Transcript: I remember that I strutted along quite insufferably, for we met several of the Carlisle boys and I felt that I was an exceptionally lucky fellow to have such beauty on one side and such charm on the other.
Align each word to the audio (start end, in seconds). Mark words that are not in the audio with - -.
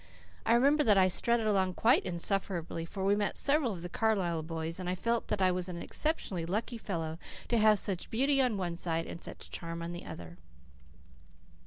I 0.47 0.55
remember 0.55 0.83
that 0.83 0.97
I 0.97 1.07
strutted 1.09 1.45
along 1.45 1.75
quite 1.75 2.03
insufferably, 2.07 2.85
for 2.85 3.05
we 3.05 3.15
met 3.15 3.37
several 3.37 3.71
of 3.71 3.83
the 3.83 3.87
Carlisle 3.87 4.41
boys 4.41 4.79
and 4.79 4.89
I 4.89 4.95
felt 4.95 5.27
that 5.27 5.43
I 5.43 5.51
was 5.51 5.69
an 5.69 5.79
exceptionally 5.79 6.43
lucky 6.43 6.79
fellow 6.79 7.19
to 7.49 7.59
have 7.59 7.77
such 7.77 8.09
beauty 8.09 8.41
on 8.41 8.57
one 8.57 8.75
side 8.75 9.05
and 9.05 9.21
such 9.21 9.51
charm 9.51 9.83
on 9.83 9.91
the 9.91 10.05
other. 10.07 10.39